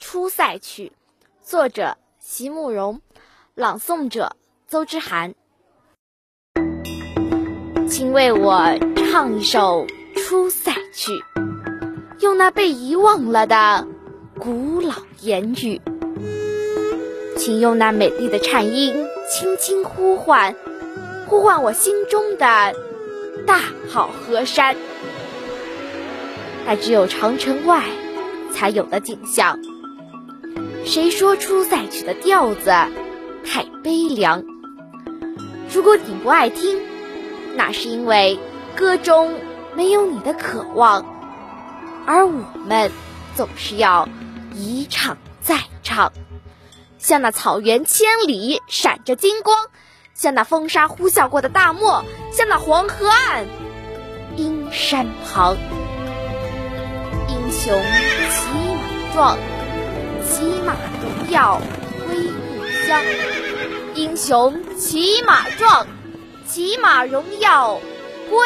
[0.00, 0.92] 出塞曲》，
[1.46, 3.02] 作者席慕容，
[3.54, 4.34] 朗诵者
[4.66, 5.34] 邹之涵。
[7.86, 9.86] 请为我唱一首
[10.24, 11.12] 《出塞曲》，
[12.20, 13.86] 用那被遗忘了的
[14.38, 15.80] 古老言语。
[17.36, 20.56] 请用那美丽的颤音，轻轻呼唤，
[21.28, 22.74] 呼唤我心中的
[23.46, 24.74] 大好河山。
[26.66, 27.84] 那只有长城外
[28.50, 29.60] 才有的景象。
[30.84, 32.70] 谁说《出再曲》的调子
[33.44, 34.44] 太悲凉？
[35.72, 36.80] 如果你不爱听，
[37.56, 38.38] 那是因为
[38.74, 39.34] 歌中
[39.76, 41.04] 没有你的渴望，
[42.06, 42.90] 而我们
[43.36, 44.08] 总是要
[44.54, 46.12] 一唱再唱。
[46.98, 49.56] 像那草原千里闪着金光，
[50.12, 53.46] 像那风沙呼啸过的大漠，像那黄河岸
[54.36, 55.56] 阴山旁。
[57.28, 57.80] 英雄
[58.30, 59.38] 骑马壮，
[60.40, 61.60] 骑马荣耀
[62.06, 62.98] 归故乡。
[63.94, 65.86] 英雄骑马壮，
[66.46, 67.78] 骑马荣耀
[68.30, 68.38] 归。